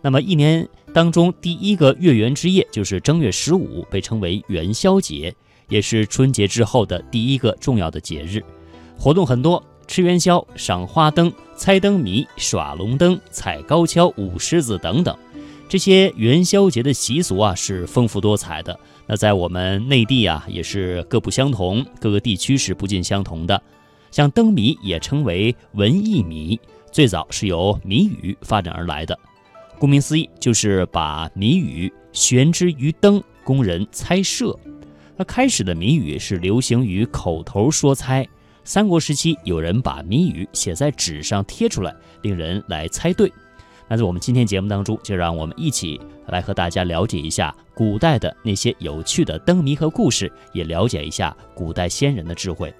[0.00, 5.34] 那么一年当中第一个月圆之夜就是正月十五，被称为元宵节，
[5.68, 8.42] 也是春节之后的第一个重要的节日。
[8.96, 15.16] 活动很多，吃元宵、赏花灯、猜灯谜、耍龙灯、踩高跷、舞狮子等等。
[15.68, 18.78] 这些元宵节的习俗啊是丰富多彩的。
[19.06, 23.60] 那在我们内地啊也是各不相同，各个地区是不尽相同的。
[24.10, 26.58] 像灯谜也称为文艺谜，
[26.90, 29.18] 最早是由谜语发展而来的。
[29.78, 34.58] 顾名思义，就是把谜语悬之于灯，供人猜射。
[35.16, 38.26] 那开始的谜语是流行于口头说猜。
[38.64, 43.32] 三国时期，有人把谜语写在纸上贴出来，令人来猜对。
[43.88, 52.74] 那在我们今天节目当中，就让我们一起来和大家了解一下古代的那些有趣的灯谜和故事，也了解一下古代先人的智慧。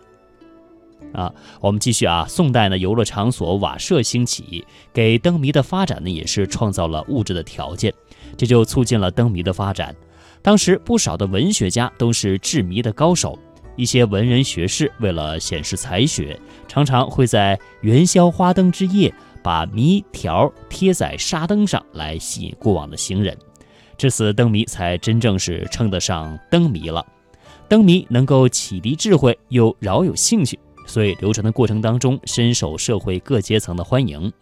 [1.12, 2.26] 啊，我们继续啊。
[2.28, 7.92] 宋代呢，游乐场所瓦舍兴起，给灯谜的发展呢，也是创造了物质的条件，
[8.36, 9.94] 这就促进了灯谜的发展。
[10.42, 13.38] 当时不少的文学家都是制谜的高手，
[13.74, 23.36] 一些文人学士为了显示才学，常常会在元宵花灯之夜把谜条贴在沙灯上来吸引过往的行人，
[23.96, 27.04] 至此灯谜才真正是称得上灯谜了。
[27.68, 30.58] 灯谜能够启迪智慧，又饶有兴趣。
[30.88, 34.32] 所以流传的过程当中，深受社会各阶层的欢迎。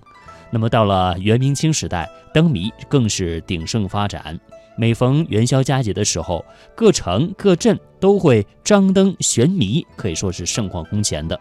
[0.48, 4.38] 那么到了元明清时代，灯谜更是鼎盛发展。
[4.78, 6.44] 每逢元宵佳节的时候，
[6.76, 11.38] 各城各镇都会张灯悬谜，可以说是盛况空前的。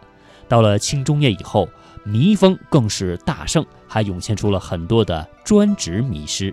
[0.47, 1.69] 到了清中叶以后，
[2.03, 6.51] 谜风更是大盛，还涌现出了很多的专职谜师。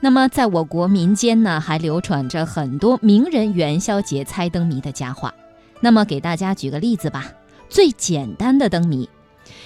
[0.00, 5.32] 那么在我国民间呢，还流传着很多名人元宵节猜灯谜的佳话。
[5.80, 7.30] 那么给大家举个例子吧。
[7.68, 9.08] 最简单的灯谜，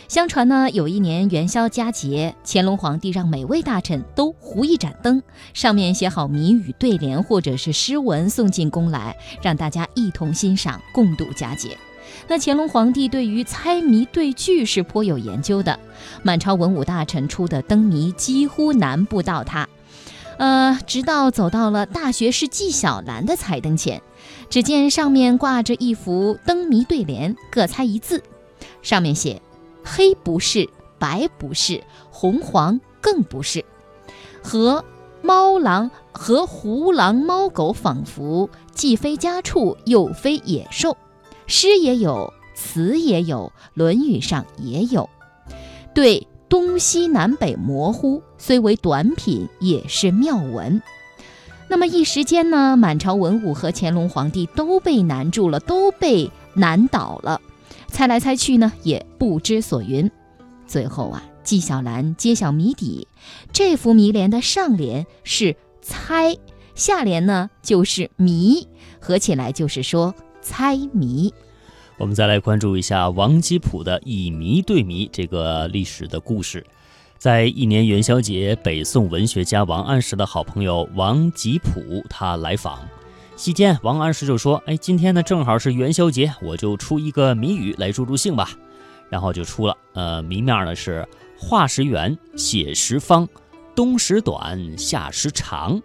[0.09, 11.77] 相传呢，有一年元宵佳节，乾隆皇帝让每位大臣都糊一盏灯，上面写好谜语对联或者是诗文，送进宫来，让大家一同欣赏，共度佳节。
[12.27, 15.79] 那乾隆皇帝对于猜谜对句是颇有研究的，
[16.23, 19.69] 满朝文武大臣出的灯谜几乎难不到他。
[20.39, 24.01] 呃，直到走到了大学士纪晓岚的彩灯前。
[24.49, 28.23] 只见上面挂着一幅灯谜对联，各猜一字。
[28.83, 29.43] 上面写
[29.85, 30.69] ：“黑不是，
[30.99, 33.65] 白不是，红黄更不是。”
[34.43, 34.85] 和
[35.21, 40.97] 猫狼和狐狼猫狗仿佛既非家畜又非野兽。
[41.47, 45.09] 诗也有，词也有，《论语》上也有。
[45.95, 50.83] 对东西南北模糊，虽为短品，也是妙文。
[51.69, 57.41] 那么一时间呢，满朝文武和乾隆皇帝都被难住了，都被难倒了，
[57.89, 60.11] 猜来猜去呢，也不知所云。
[60.67, 63.07] 最后啊，纪晓岚揭晓谜底，
[63.53, 66.37] 这幅谜联的上联是猜，
[66.75, 68.67] 下联呢就是谜，
[68.99, 71.35] 合起来就是说猜谜。
[71.99, 76.65] 我们再来关注一下王吉普的以谜对谜这个历史的故事。
[77.19, 82.79] 在一年元宵节，北宋文学家王安石的好朋友王吉普他来访，
[83.35, 88.49] 席间王安石就说：“哎，今天呢正好是元宵节，我就出一个谜语来助助兴吧。”
[89.11, 91.05] 然后就出了，呃，谜面呢是
[91.37, 93.29] 画时圆，写时方，
[93.75, 95.83] 冬时短，夏时长。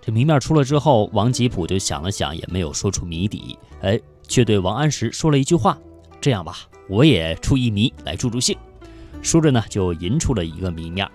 [0.00, 5.76] 这谜面出了之后，王吉普就想了想，也没有说出谜底，哎，却对王安石说了一句话
[6.22, 6.56] ：“这样吧，
[6.88, 8.56] 我也出一谜来助助兴。”
[9.20, 11.06] 说着呢，就吟出了一个谜面，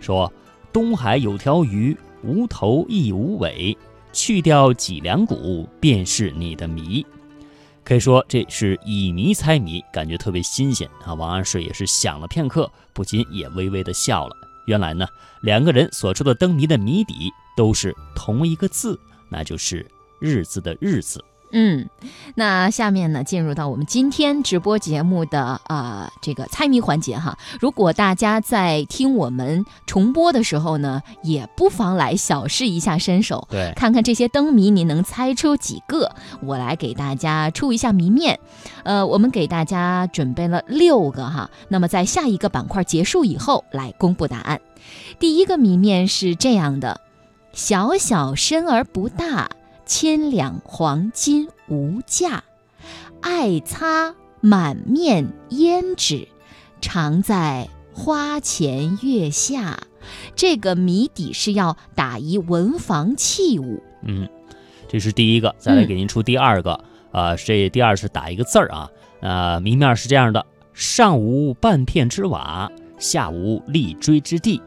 [0.00, 0.32] 说
[0.72, 3.76] ：“东海有条鱼，无头亦无尾，
[4.12, 7.04] 去掉脊梁骨，便是你的谜。”
[7.82, 11.12] 可以说这是以谜猜谜，感觉特别新鲜啊！
[11.12, 14.36] 王安石也是想了片刻，不禁也微微的笑了。
[14.66, 15.04] 原来呢，
[15.42, 18.96] 两个人所出的灯谜的谜底都是同一个字，
[19.28, 19.84] 那就是
[20.20, 21.24] “日”字的“日”字。
[21.52, 21.88] 嗯，
[22.36, 27.36] 那下面呢，进入到我们今天直播节目的啊这个猜谜环节哈。
[27.60, 36.14] 如果大家在听我们重播的时候呢，也不妨来小试一下身手，对，看看这些灯谜你能猜出几个。
[36.40, 38.38] 我来给大家出一下谜面，
[38.84, 41.50] 呃，我们给大家准备了六个哈。
[41.68, 44.60] 那么在下一个板块结束以后来公布答案。
[45.18, 47.00] 第一个谜面是这样的：
[47.52, 49.50] 小小身而不大。
[49.90, 52.44] 千两黄金无价，
[53.20, 56.28] 爱擦满面胭脂，
[56.80, 59.80] 常在花前月下。
[60.36, 63.82] 这个谜底是要打一文房器物。
[64.04, 64.28] 嗯，
[64.88, 66.84] 这是第一个，再来给您出第二个。
[67.10, 68.88] 啊，这第二是打一个字儿啊。
[69.20, 72.70] 呃，谜面是这样的：上无半片之瓦，
[73.00, 74.62] 下无立锥之地，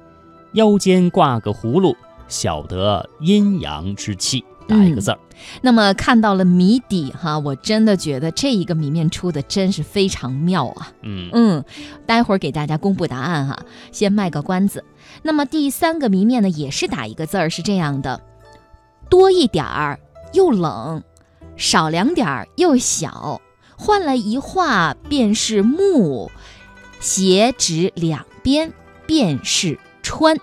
[0.52, 1.96] 腰间挂个葫芦，
[2.28, 4.44] 晓得阴阳之气。
[4.78, 5.20] 打一个字儿。
[5.62, 10.92] 那么看到了谜底哈，我真的觉得这一个谜面出的真是非常妙啊。
[11.02, 11.66] 嗯嗯，
[12.06, 14.84] 待会儿给大家公布答案哈，先卖个关子。
[15.22, 18.22] 那么第三个谜面呢，也是打一个字儿，是这样的：
[19.10, 20.00] 多一点儿
[20.34, 21.04] 又冷，
[21.58, 23.42] 少两点儿又小，
[23.78, 26.32] 换了一画便是木，
[27.00, 28.72] 斜指两边
[29.06, 30.38] 便是川。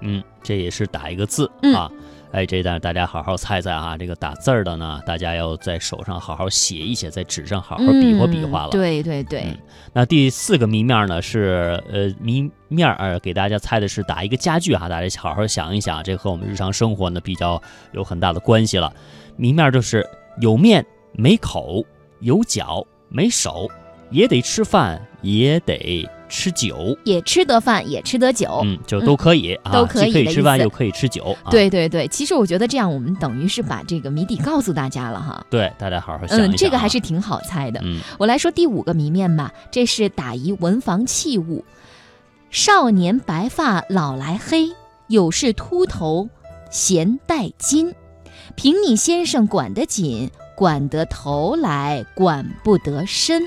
[0.00, 1.90] 嗯，这也是打一个字嗯啊。
[2.32, 3.96] 哎，这段大家好好猜猜啊！
[3.96, 8.70] 这个打字儿的呢，大家要在手上好好写一写，在纸上好好比划比划了。
[8.70, 9.58] 嗯对对对，嗯
[9.92, 17.62] 那第四个谜面呢是呃谜面儿呃给大家猜的是打一个家具哈，大家好好想一想，这和我们日常生活呢比较
[17.92, 18.92] 有很大的关系了。
[19.36, 20.06] 谜面就是
[20.40, 21.84] 有面没口，
[22.20, 23.70] 有脚没手，
[24.10, 26.96] 也得吃饭，也得吃酒。
[27.04, 28.60] 也吃得饭，也吃得酒。
[28.64, 31.36] 嗯，就都可以、啊，都可以吃饭又可以吃酒。
[31.42, 35.44] 啊、对对对，其实我觉得这样，我们等于是把这个谜底告诉大家了哈。
[35.50, 36.52] 对，大家好好想一想、啊。
[36.52, 37.80] 嗯，这个还是挺好猜的。
[37.82, 41.64] 嗯我来说第五个谜面吧，这是打一文房器物。
[42.50, 44.70] 少年白发老来黑，
[45.08, 46.28] 有事秃头
[46.70, 47.94] 闲戴金。
[48.54, 53.42] 凭你先生管得紧，管得头来管不得身。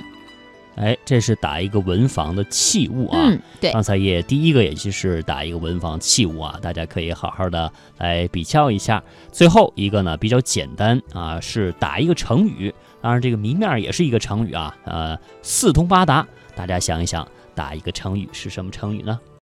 [0.80, 3.20] 哎，这是打一个文房的器物啊。
[3.22, 9.04] 嗯，对，刚才也第一个也就是打一个文房器物啊，大家可以好好的来比较一下。
[9.30, 16.26] 最后一个呢比较简单啊，是打一个成语，当然这个谜面也是一个成语啊，呃，四通八达。
[16.56, 19.20] 大家想一想，打一个成语是什么成语呢？